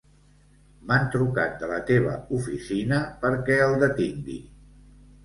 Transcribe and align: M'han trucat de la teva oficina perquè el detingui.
M'han 0.91 1.03
trucat 1.15 1.59
de 1.63 1.69
la 1.71 1.77
teva 1.89 2.13
oficina 2.39 3.03
perquè 3.27 3.59
el 3.67 3.77
detingui. 3.85 4.39